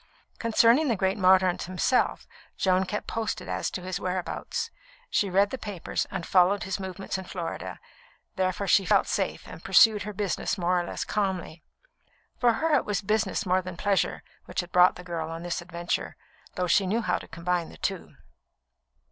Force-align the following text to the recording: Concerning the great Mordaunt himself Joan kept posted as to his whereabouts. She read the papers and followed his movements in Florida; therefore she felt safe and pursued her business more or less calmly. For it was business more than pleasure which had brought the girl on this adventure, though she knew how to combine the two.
Concerning 0.39 0.87
the 0.87 0.95
great 0.95 1.15
Mordaunt 1.19 1.61
himself 1.61 2.25
Joan 2.57 2.85
kept 2.85 3.05
posted 3.05 3.47
as 3.47 3.69
to 3.69 3.83
his 3.83 3.99
whereabouts. 3.99 4.71
She 5.11 5.29
read 5.29 5.51
the 5.51 5.59
papers 5.59 6.07
and 6.09 6.25
followed 6.25 6.63
his 6.63 6.79
movements 6.79 7.19
in 7.19 7.25
Florida; 7.25 7.79
therefore 8.35 8.65
she 8.65 8.83
felt 8.83 9.05
safe 9.05 9.47
and 9.47 9.63
pursued 9.63 10.01
her 10.01 10.11
business 10.11 10.57
more 10.57 10.81
or 10.81 10.85
less 10.85 11.03
calmly. 11.05 11.61
For 12.39 12.49
it 12.73 12.83
was 12.83 13.03
business 13.03 13.45
more 13.45 13.61
than 13.61 13.77
pleasure 13.77 14.23
which 14.45 14.61
had 14.61 14.71
brought 14.71 14.95
the 14.95 15.03
girl 15.03 15.29
on 15.29 15.43
this 15.43 15.61
adventure, 15.61 16.15
though 16.55 16.65
she 16.65 16.87
knew 16.87 17.01
how 17.03 17.19
to 17.19 17.27
combine 17.27 17.69
the 17.69 17.77
two. 17.77 18.15